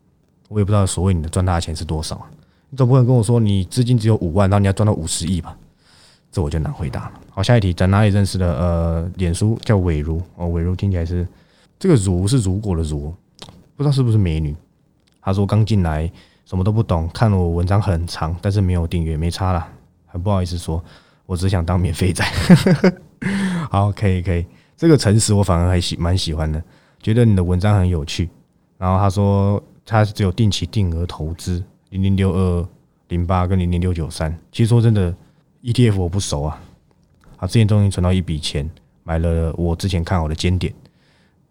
[0.49, 2.25] 我也不知道所谓你的赚大钱是多少？
[2.71, 5.57] 你总不能跟我说你资金只有五万，然后你要赚到五十亿吧？
[6.33, 7.13] 这我就难回答了。
[7.31, 8.59] 好，下一题，在哪里认识的？
[8.59, 11.29] 呃，脸书叫伟如哦，伟如听起来是
[11.79, 13.15] 这个如是如果的如，
[13.77, 14.57] 不知道是不是美女。
[15.21, 16.11] 他说刚进来，
[16.47, 19.69] 什么都不懂，看了我文章很长，但是没有订阅，没差了，
[20.07, 20.83] 很不好意思说，
[21.27, 22.25] 我只想当免费仔。
[23.71, 26.63] 好，可以可以，这个诚实我反而还喜蛮喜欢的，
[27.03, 28.31] 觉得你的文章很有趣。
[28.79, 32.69] 然后他说他只有定期定额投资零零六二
[33.09, 35.15] 零八跟零零六九三，其实说真的。
[35.63, 36.61] ETF 我不熟啊，
[37.37, 38.69] 啊，之前终于存到一笔钱，
[39.05, 40.73] 买了我之前看好的尖点，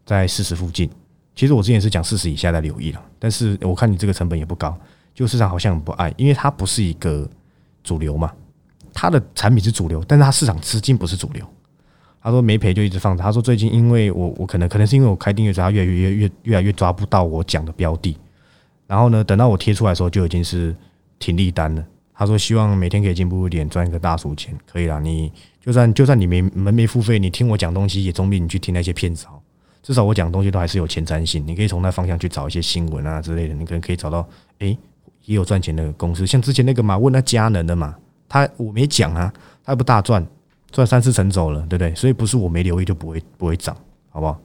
[0.05, 0.89] 在四十附近。
[1.33, 4.77] 其实我之前是讲四十以下在留意了，但是我看你这个成本也不高，
[5.15, 7.27] 就市场好像很不爱，因为它不是一个
[7.83, 8.33] 主流嘛，
[8.93, 11.45] 它的产品是主流，但是它市场资金不是主流。
[12.23, 13.23] 他说没赔就一直放着。
[13.23, 18.15] 他说最近因为我我可能可能是因为我开订阅之后，越来越越越来越抓不到我讲的标的，
[18.85, 20.75] 然后呢，等到我贴出来的时候就已经是
[21.17, 21.83] 挺利单了。
[22.21, 24.99] 他说：“希望每天可以进步一点，赚一个大数钱，可以啦。
[24.99, 29.41] 你就算就算你没门没付费，你听我讲东西也总比你去听那些骗子好。
[29.81, 34.23] 至少我讲东西都还是有前瞻性，你可以从那方向去找一些新闻啊之类的，你可能可以找到
[34.59, 34.77] 诶
[35.25, 37.95] 也有赚钱的公司，像之前那个嘛，问那佳能的嘛，
[38.29, 40.23] 他我没讲啊，他不大赚，
[40.69, 41.95] 赚三四成走了，对不对？
[41.95, 43.75] 所以不是我没留意就不会不会涨，
[44.11, 44.39] 好不好？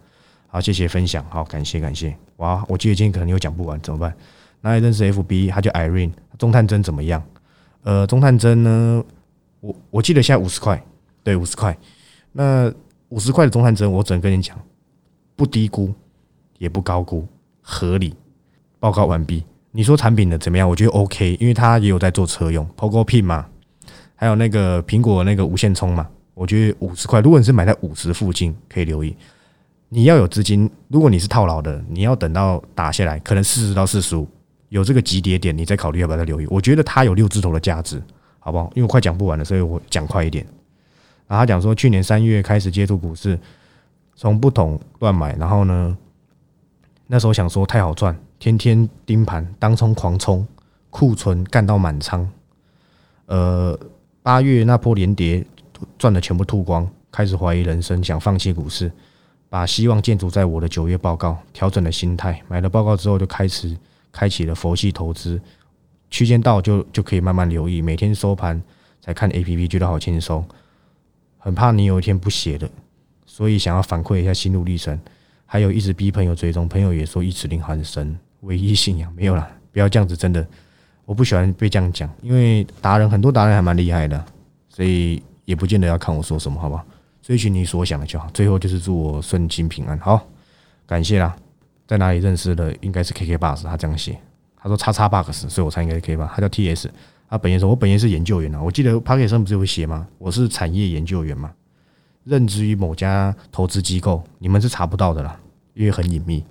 [0.49, 2.17] 好，谢谢分享，好，感谢感谢。
[2.37, 4.17] 哇，我记得今天可能又讲不完，怎么办？
[4.63, 5.51] 哪里认识 FB？
[5.51, 7.23] 他叫 Irene，中探针怎么样？”
[7.87, 9.05] 呃，中探针呢，
[9.61, 10.85] 我我记得现在五十块，
[11.23, 11.79] 对，五十块。
[12.33, 12.69] 那
[13.11, 14.59] 五十块的中探针，我只能跟你讲，
[15.37, 15.95] 不低估，
[16.59, 17.25] 也不高估，
[17.63, 18.13] 合理。
[18.81, 19.45] 报告完毕。
[19.71, 20.69] 你说产品的怎么样？
[20.69, 23.47] 我觉得 OK，因为它也有在做车用，Pogo Pin 嘛，
[24.17, 26.09] 还有那个苹果那个无线充嘛。
[26.35, 29.17] 我觉得五十块，如果你是买在五十附近，可以留意。
[29.91, 34.27] 你要有资金，如果你是套牢的，你要等到打下来，可能四十到四十五。
[34.69, 36.47] 有这个急跌点，你再考虑要不要再留意。
[36.49, 38.03] 我觉得它有六字头的价值，
[38.39, 38.71] 好不好？
[38.75, 40.45] 因为我快讲不完了，所以我讲快一点。
[41.29, 43.39] 然后他讲说，去年三月开始接触股市，
[44.15, 45.97] 从不懂乱买，然后呢，
[47.07, 50.47] 那时候想说太好赚，天天盯盘，当冲狂冲，
[50.91, 52.29] 库存干到满仓。
[53.27, 53.79] 呃，
[54.23, 55.45] 八月那波连跌
[55.99, 58.91] 赚的全部吐光，开始怀疑人生，想放弃股市，
[59.49, 63.77] 把希望建筑在我的九月报告，调整了心态，买了报告之后就开始。
[64.17, 65.39] 开启了佛系投资，
[66.09, 68.61] 区间到就就可以慢慢留意，每天收盘
[69.03, 70.43] 才看 A P P，觉得好轻松。
[71.37, 72.69] 很怕你有一天不写了，
[73.27, 74.99] 所以想要反馈一下心路历程。
[75.45, 80.45] 还有一直逼朋友追踪，朋友也说一池灵很深，唯一信仰没有了，不要这样子，真的，
[81.05, 84.25] 我不喜欢被这样讲，因为达人很多达人还蛮厉害的，
[84.69, 86.85] 所以也不见得要看我说什么，好不好？
[87.23, 88.29] 追寻你所想的就好。
[88.33, 90.27] 最后就是祝我顺心平安，好，
[90.87, 91.37] 感谢啦。
[91.87, 92.75] 在哪里认识的？
[92.81, 94.19] 应该是 KK Box，他这样写。
[94.57, 96.33] 他说叉叉 Box，所以我猜应该是 K 吧。
[96.35, 96.89] 他叫 TS，
[97.29, 98.61] 他本业说，我本业是研究员啊。
[98.61, 100.07] 我记得 p a k 上不是有写吗？
[100.19, 101.53] 我是产业研究员嘛，
[102.25, 105.39] 任职于某家投资机构，你们是查不到的啦，
[105.75, 106.45] 因为很隐秘，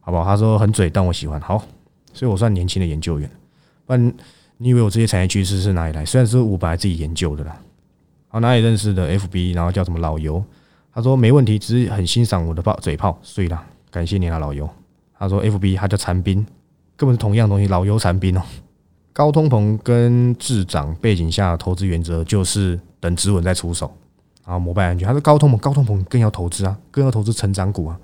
[0.00, 0.24] 好不好？
[0.24, 1.40] 他说很嘴，但我喜欢。
[1.40, 1.64] 好，
[2.12, 3.30] 所以我算年轻的研究员。
[3.86, 4.12] 不然
[4.56, 6.04] 你以为我这些产业趋势是哪里来？
[6.04, 7.56] 虽然是我本来自己研究的啦。
[8.26, 10.44] 好，哪里认识的 FB，然后叫什么老油？
[10.92, 13.64] 他说没问题，只是很欣赏我的炮嘴炮，碎了。
[13.94, 14.68] 感谢你啊，老尤。
[15.16, 16.44] 他说：“F B 他叫残兵，
[16.96, 17.68] 根本是同样东西。
[17.68, 18.42] 老尤残兵哦。
[19.12, 23.88] 高通膨跟滞涨背景下，投资原则就是等止稳再出手，
[24.44, 25.06] 然后膜拜安全。
[25.06, 27.96] 他说高通膨，高通膨更要投资啊，更要投资成长股啊。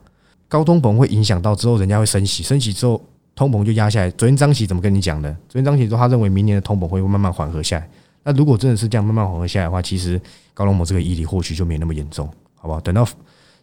[0.47, 3.03] 高通膨会影响到之后，人家会升息，升息之后
[3.35, 4.09] 通膨就压下来。
[4.13, 5.29] 昨天张喜怎么跟你讲的？
[5.49, 7.91] 昨天张喜说，他认为明年的通膨会慢慢缓和下来。
[8.23, 10.21] 那如果真的是这样慢慢缓和下来的话，其实
[10.55, 12.81] 高通膨这个议题或许就没那么严重，好不好？
[12.81, 13.05] 等到。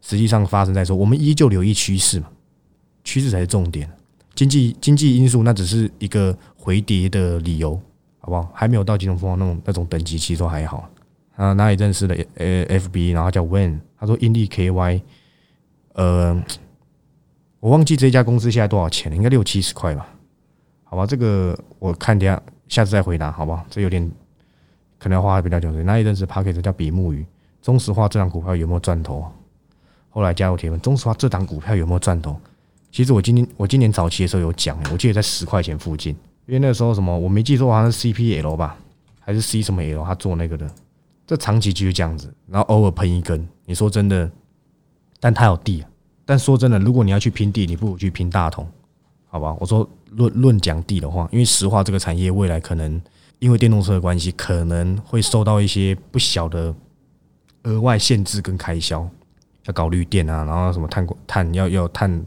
[0.01, 2.27] 实际上发生在说，我们依旧留意趋势嘛，
[3.03, 3.89] 趋势才是重点。
[4.35, 7.79] 经济经济因素那只是一个回跌的理由，
[8.19, 8.49] 好不好？
[8.53, 10.87] 还没有到金融风暴那种那种等级，其实都还好。
[11.35, 12.15] 啊，哪里认识的？
[12.35, 15.01] 呃，FB，然后叫 When，他说英利 KY，
[15.93, 16.43] 呃，
[17.59, 20.07] 我忘记这家公司现在多少钱了，应该六七十块吧？
[20.83, 23.65] 好吧，这个我看下下次再回答，好不好？
[23.69, 24.09] 这有点
[24.99, 25.71] 可能要花的比较久。
[25.83, 27.25] 哪里认识 p a c k e t 叫比目鱼？
[27.61, 29.25] 中石化这张股票有没有赚头？
[30.17, 32.35] 后来加入铁粉，中石化这档股票有没有赚头？
[32.91, 36.11] 其实我今年我今年早期的时候有讲，我记得在十块钱附近，
[36.47, 38.75] 因为那时候什么我没记错，好像是 CPL 吧，
[39.19, 40.67] 还是 C 什么 L，他做那个的。
[41.27, 43.47] 这长期就是这样子，然后偶尔喷一根。
[43.65, 44.27] 你说真的，
[45.19, 45.85] 但他有地。
[46.25, 48.67] 但说真的，如果你要去拼地，你不如去拼大同，
[49.27, 49.55] 好吧？
[49.59, 52.99] 我说论论讲地的话，因为石化这个产业未来可能
[53.37, 56.73] 因为电动车的关系，可能会受到一些不小的
[57.65, 59.07] 额外限制跟开销，
[59.67, 62.25] 要搞绿电啊，然后什么碳碳要要碳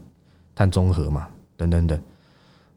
[0.55, 1.27] 碳中和嘛，
[1.57, 1.99] 等等等。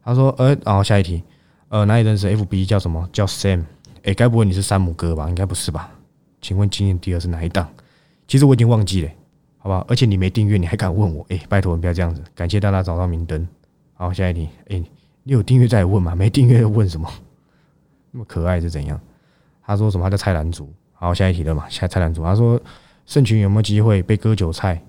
[0.03, 1.23] 他说，呃，然后下一题，
[1.69, 3.63] 呃，哪里认识 FB 叫什么叫 Sam？
[4.03, 5.27] 哎，该不会你是山姆哥吧？
[5.29, 5.89] 应该不是吧？
[6.41, 7.67] 请问今年第二是哪一档？
[8.27, 9.09] 其实我已经忘记了，
[9.57, 9.83] 好吧？
[9.87, 11.25] 而且你没订阅，你还敢问我？
[11.29, 12.23] 哎，拜托你不要这样子。
[12.35, 13.47] 感谢大家找到明灯。
[13.95, 14.49] 好，下一题。
[14.69, 14.83] 哎，
[15.23, 16.13] 你有订阅再问嘛？
[16.15, 17.09] 没订阅问什么？
[18.11, 18.99] 那么可爱是怎样？
[19.63, 20.03] 他说什么？
[20.03, 20.71] 他叫菜篮族。
[20.93, 21.67] 好，下一题了嘛？
[21.67, 22.23] 下菜篮族。
[22.23, 22.61] 他说
[23.05, 24.81] 盛群有没有机会被割韭菜？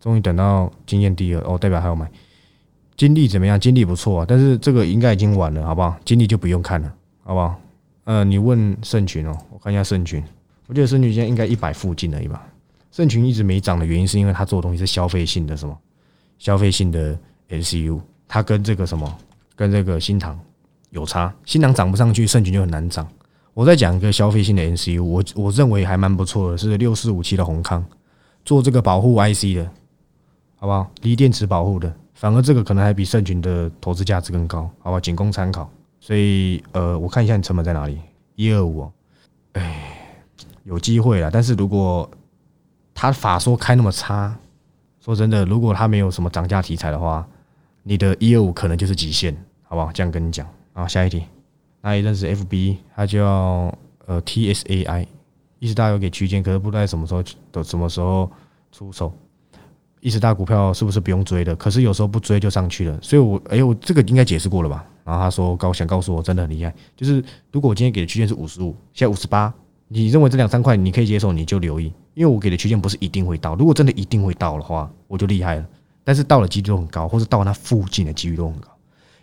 [0.00, 2.10] 终于等到经验第二哦，代表还要买。
[2.96, 3.58] 经历怎么样？
[3.58, 5.96] 经历不错啊，但是这个应该已经晚了，好不好？
[6.04, 6.92] 经历就不用看了，
[7.24, 7.60] 好不好？
[8.04, 10.22] 呃，你问盛群哦，我看一下盛群。
[10.66, 12.44] 我觉得圣群现在应该一百附近而已吧。
[12.90, 15.76] 圣群一直没涨的原因是因为它做的东西是消费性的什么？
[16.38, 17.16] 消费性的
[17.48, 19.18] NCU，它跟这个什么，
[19.54, 20.38] 跟这个新塘
[20.90, 21.32] 有差。
[21.44, 23.06] 新塘涨不上去，圣群就很难涨。
[23.54, 27.84] 我再讲一个消费性的 NCU，我我认为还蛮不错的，是六四五七的宏康，
[28.44, 29.70] 做这个保护 IC 的，
[30.56, 30.90] 好不好？
[31.02, 35.00] 锂电池保护的，反而这个可能还比圣群的投资价值更高，好吧？
[35.00, 35.70] 仅供参考。
[36.00, 37.98] 所以呃，我看一下你成本在哪里，
[38.36, 38.90] 一二五，
[39.52, 39.88] 哎。
[40.64, 42.08] 有机会了，但是如果
[42.94, 44.32] 他法说开那么差，
[45.00, 47.26] 说真的，如果他没有什么涨价题材的话，
[47.82, 49.90] 你的一二五可能就是极限，好不好？
[49.90, 50.86] 这样跟你讲啊。
[50.86, 51.24] 下一题，
[51.82, 55.06] 那也认识 FB，他叫呃 TSAI，
[55.58, 58.30] 意识大有给区间，可是不知道什么时候的什么时候
[58.70, 59.12] 出手。
[60.00, 61.54] 意识大股票是不是不用追的？
[61.54, 64.84] 可是有时候不追就上去了，所以我哎我这个应该解释过了吧？
[65.04, 69.52] 然后他说高想告诉我真的很厉害，就是如果我今天给的区间是五十五，现在五十八。
[69.94, 73.54] 你认为这两三块你可以接受，你就留意，因为我给的区间不是一定会到。
[73.56, 75.66] 如果真的一定会到的话，我就厉害了。
[76.02, 78.71] 但是到了几率都很高，或是到那附近的几率都很高。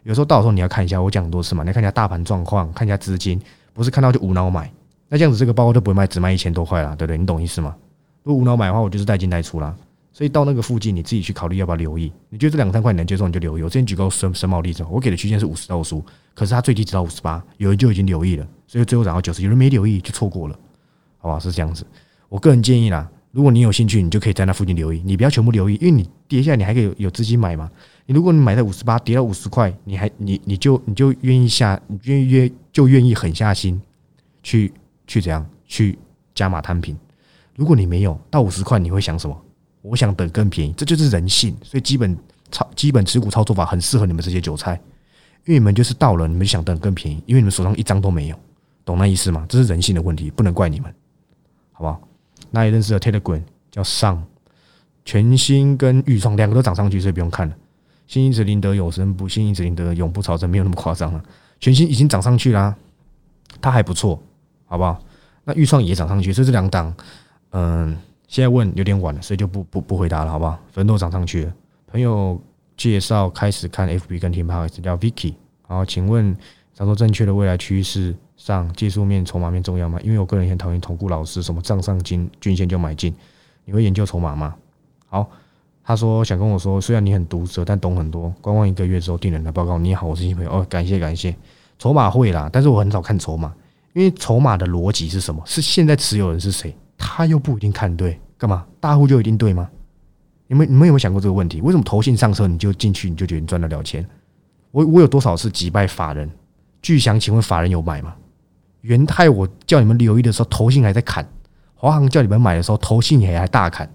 [0.04, 3.40] 有时候到的时候你要看一下，我讲多次嘛，你要看一下大盘状况，看一下资金，
[3.74, 4.72] 不是看到就无脑买。
[5.08, 7.18] 那这样子这个包就不会卖，只卖一千多块啦，对不对？
[7.18, 7.76] 你懂意思吗？
[8.24, 9.76] 如果无脑买的话，我就是带进带出啦。
[10.12, 12.12] 所以到那个附近，你自己去考虑要不要留意。
[12.30, 13.64] 你觉得这两三块你能接受，你就留意。
[13.64, 20.60] 我之前举个深深毛例子，我给的区间是五十到五十五，可是它最低只到五十八，有人就已经留意了，所以最后涨到九十，有人没留意就错过了。
[21.20, 21.86] 好吧，是这样子。
[22.28, 25.02] 我个人建议啦，如果你有兴趣，你就可以在那附近留意。
[25.06, 27.70] 你不要全部留意，因为你跌下来，你还可以有有资金买嘛。
[28.08, 33.80] 你如果你买在五十八，跌到五十块，你还你你就你就愿意下，你愿意约就愿意狠下心
[34.42, 34.74] 去
[35.06, 35.98] 去怎样去
[36.34, 36.98] 加码摊平。
[37.56, 39.46] 如果你没有到五十块，你会想什么？
[39.82, 41.56] 我想等更便宜，这就是人性。
[41.62, 42.18] 所以基本
[42.50, 44.74] 操基本持股操作法很适合你们这些韭菜，
[45.46, 48.40] 因为你们就是到了，你们想等更便宜，因为你们手上一张都没有，
[48.84, 49.46] 懂那意思吗？
[49.48, 50.92] 这是人性的问题，不能怪你们。
[51.72, 52.09] 好不好？
[52.52, 54.24] 那也认识了 Telegram 叫上
[55.06, 57.56] 全新跟预创两个都涨上去，所以不用看了。
[58.08, 61.24] 新一子林德有生不，新一子林德永不超生，没有那么夸张了。
[61.60, 62.76] 全新已经涨上去啦，
[63.62, 64.22] 它还不错，
[64.66, 65.00] 好不好？
[65.44, 66.94] 那预创也涨上去，所以这两档，
[67.52, 67.96] 嗯，
[68.28, 70.52] 现在问有点晚了，所以就不不不回答了，好不好？
[70.72, 71.54] 反正都涨上去了。
[71.88, 72.40] 朋友
[72.78, 75.34] 介绍开始看 FB 跟 t 牌，m 叫 Vicky。
[75.68, 76.36] 好，请问
[76.74, 78.16] 找出正确的未来趋势？
[78.40, 80.00] 上技术面、筹码面重要吗？
[80.02, 83.14] 因为我个人很讨厌投顾老师，什么账上金均线就买进。
[83.66, 84.56] 你会研究筹码吗？
[85.08, 85.30] 好，
[85.84, 88.34] 他说想跟我说，虽然你很毒舌，但懂很多。
[88.40, 89.78] 观望一个月之后，定人来报告。
[89.78, 91.36] 你好，我是新朋友哦，感谢感谢。
[91.78, 93.54] 筹码会啦，但是我很少看筹码，
[93.92, 95.44] 因为筹码的逻辑是什么？
[95.46, 96.74] 是现在持有人是谁？
[96.98, 98.66] 他又不一定看对，干嘛？
[98.80, 99.70] 大户就一定对吗？
[100.48, 101.60] 你们你们有没有想过这个问题？
[101.60, 104.08] 为什么投信上车你就进去，你就觉得赚得了钱？
[104.72, 106.30] 我我有多少次击败法人？
[106.82, 108.16] 巨祥，请问法人有买吗？
[108.82, 111.24] 元泰，我叫你们留意的时候，投信还在砍；
[111.76, 113.92] 华航叫你们买的时候，投信也还大砍，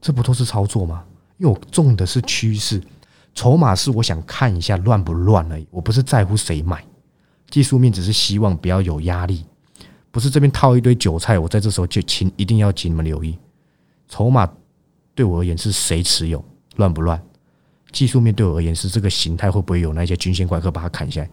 [0.00, 1.04] 这不都是操作吗？
[1.38, 2.82] 因为我中的是趋势，
[3.34, 6.84] 筹码是我想看一下乱不乱而已，我不是在乎谁买，
[7.48, 9.46] 技术面只是希望不要有压力，
[10.10, 13.38] 不是这边套一堆韭菜，我在这时候就请一定要请你们留意，
[14.06, 14.46] 筹码
[15.14, 16.44] 对我而言是谁持有
[16.76, 17.18] 乱不乱，
[17.90, 21.30] 技术面对我而言是这个形态会不会有那些均线怪客把它砍下来。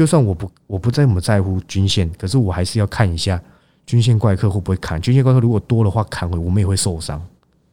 [0.00, 3.38] 就算我不我不这么在乎均线，可是我还是要看一下
[3.84, 4.98] 均线怪客会不会砍。
[4.98, 7.20] 均线怪客如果多的话，砍回我们也会受伤。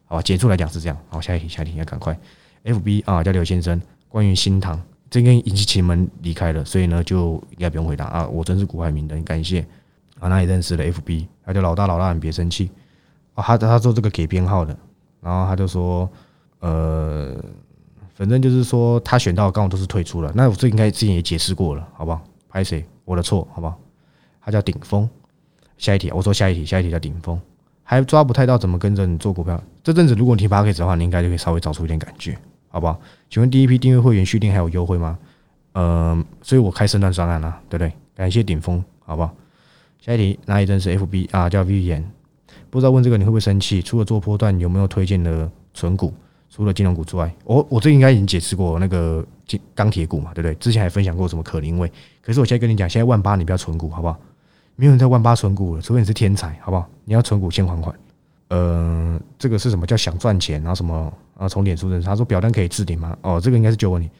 [0.04, 0.98] 好吧，结束来讲是这样。
[1.08, 2.14] 好，下一题，下一题要赶快。
[2.64, 8.28] F B 啊，叫刘先生，关于新塘，这边已经请门离开了，所以呢就应该不用回答啊。
[8.28, 9.64] 我真是古海明的，感谢
[10.20, 10.28] 啊。
[10.28, 12.70] 那也认识了 F B，他叫老大老大，你别生气
[13.32, 13.42] 啊。
[13.42, 14.76] 他他做这个给编号的，
[15.22, 16.06] 然后他就说
[16.60, 17.42] 呃。
[18.18, 20.32] 反正就是说，他选到刚好都是退出了。
[20.34, 22.20] 那我这应该之前也解释过了，好不好？
[22.48, 22.84] 拍谁？
[23.04, 23.78] 我的错，好不好？
[24.40, 25.08] 他叫顶峰。
[25.76, 27.40] 下一题，我说下一题，下一题叫顶峰，
[27.84, 29.62] 还抓不太到怎么跟着你做股票。
[29.84, 32.36] 这阵子如果你听 p a c k a g e 的话，你应该就可以稍微找出一点感觉，
[32.70, 33.00] 好不好？
[33.30, 35.16] 请问第一批订阅会员续订还有优惠吗？
[35.74, 37.92] 嗯，所以我开圣诞专案了，对不对？
[38.16, 39.32] 感谢顶峰，好不好？
[40.00, 41.48] 下一题，哪一针是 FB 啊？
[41.48, 42.04] 叫 V 言，
[42.68, 43.80] 不知道问这个你会不会生气？
[43.80, 46.12] 除了做波段，有没有推荐的纯股？
[46.58, 50.54] 除了金融股之外，我我这应该已经解释过那个金钢铁股嘛，对不对？
[50.56, 51.88] 之前还分享过什么可林位，
[52.20, 54.18] 可是我现在跟你讲，现在万八你不要存股，好不好？
[54.74, 56.84] 没有人在万八存股了，除非你是天才，好不好？
[57.04, 57.94] 你要存股先还款。
[58.48, 60.60] 呃，这个是什么叫想赚钱？
[60.60, 61.48] 然后什么啊？
[61.48, 63.16] 从脸书认识他说表单可以置顶吗？
[63.22, 64.10] 哦，这个应该是就问你。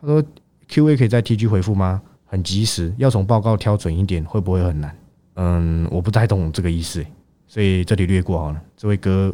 [0.00, 0.20] 他说
[0.66, 2.02] Q A 可以在 T G 回复吗？
[2.26, 4.96] 很及时，要从报告挑准一点，会不会很难？
[5.34, 7.06] 嗯，我不太懂这个意思，
[7.46, 8.60] 所以这里略过好了。
[8.76, 9.32] 这位哥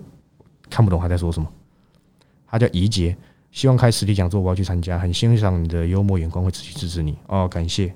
[0.68, 1.50] 看不懂他在说什么。
[2.50, 3.16] 他叫怡杰，
[3.52, 7.94] 希望开实体讲座，我要去参加，很欣赏你的幽默眼光，会持续支持你哦，感谢。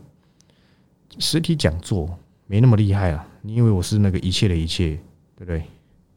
[1.18, 4.98] 实体讲座没那么厉害啊，你以为我是那个一切的一切，
[5.36, 5.62] 对不对？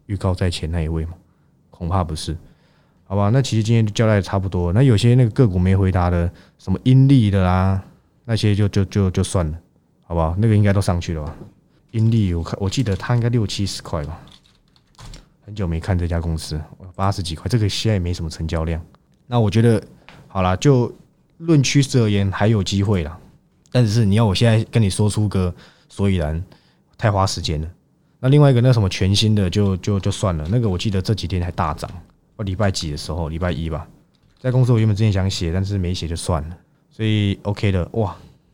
[0.06, 1.14] 预告在前那一位吗？
[1.70, 2.38] 恐怕不是，
[3.06, 3.30] 好吧？
[3.30, 7.84] 那其实今天就交代的差不多，那有些那个个股没回答的，什么阴利的啦，
[8.26, 9.58] 那些就就就就算了，
[10.04, 10.36] 好不好？
[10.38, 11.36] 那个应该都上去了吧？
[11.92, 14.20] 阴利我看我记得它应该六七十块吧。
[15.48, 16.60] 很久没看这家公司，
[16.94, 18.82] 八十几块，这个现在也没什么成交量。
[19.26, 19.82] 那我觉得
[20.28, 20.94] 好了，就
[21.38, 23.18] 论趋势而言还有机会啦。
[23.72, 25.56] 但是你要我现在跟你说出个
[25.88, 26.44] 所以然，
[26.98, 27.70] 太花时间了。
[28.20, 31.90] 那另外一个那什么全新的就就就算了，那个我记得这几天还大涨。
[32.36, 33.88] 我礼拜几的时候，礼拜一吧，
[34.42, 36.58] 在公司我原本之前想写，但是没写就算了。
[36.92, 38.14] 所以 OK 的，哇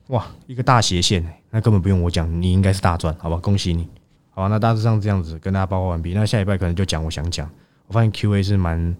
[0.09, 3.37] 哇一个大斜线，那根本不用我讲，你应该是大赚，好吧？
[3.37, 3.89] 恭喜你。
[4.35, 6.13] 好，那大致上这样子跟大家报告完毕。
[6.13, 7.49] 那下一拜可能就讲我想讲。
[7.87, 8.95] 我发现 Q A 是蛮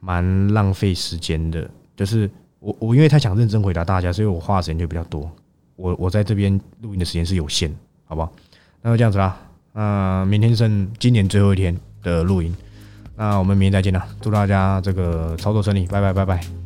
[0.00, 5.30] 蛮浪费时间的，就是我我因为太想认真回答大家，所以我花的时间就比较多。
[5.74, 8.32] 我我在这边录音的时间是有限，好不好？
[8.82, 9.36] 那就这样子啦。
[9.72, 12.54] 那明天剩今年最后一天的录音，
[13.16, 14.06] 那我们明天再见啦。
[14.20, 16.61] 祝大家这个操作顺利，拜拜拜拜。